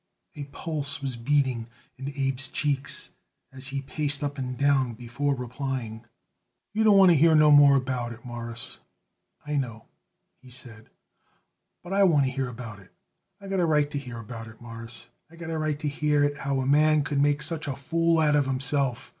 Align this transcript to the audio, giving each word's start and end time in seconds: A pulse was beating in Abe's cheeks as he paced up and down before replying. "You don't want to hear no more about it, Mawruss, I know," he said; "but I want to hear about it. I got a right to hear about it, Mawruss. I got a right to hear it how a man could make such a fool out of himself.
A 0.33 0.45
pulse 0.45 0.99
was 1.03 1.15
beating 1.15 1.67
in 1.95 2.07
Abe's 2.17 2.47
cheeks 2.47 3.13
as 3.53 3.67
he 3.67 3.83
paced 3.83 4.23
up 4.23 4.39
and 4.39 4.57
down 4.57 4.95
before 4.95 5.35
replying. 5.35 6.05
"You 6.73 6.83
don't 6.83 6.97
want 6.97 7.11
to 7.11 7.15
hear 7.15 7.35
no 7.35 7.51
more 7.51 7.75
about 7.75 8.11
it, 8.11 8.25
Mawruss, 8.25 8.79
I 9.45 9.57
know," 9.57 9.85
he 10.41 10.49
said; 10.49 10.89
"but 11.83 11.93
I 11.93 12.01
want 12.01 12.25
to 12.25 12.31
hear 12.31 12.47
about 12.49 12.79
it. 12.79 12.91
I 13.39 13.47
got 13.47 13.59
a 13.59 13.65
right 13.67 13.91
to 13.91 13.99
hear 13.99 14.17
about 14.17 14.47
it, 14.47 14.59
Mawruss. 14.59 15.09
I 15.29 15.35
got 15.35 15.51
a 15.51 15.57
right 15.59 15.77
to 15.77 15.87
hear 15.87 16.23
it 16.23 16.37
how 16.39 16.61
a 16.61 16.65
man 16.65 17.03
could 17.03 17.21
make 17.21 17.43
such 17.43 17.67
a 17.67 17.75
fool 17.75 18.17
out 18.21 18.35
of 18.35 18.47
himself. 18.47 19.09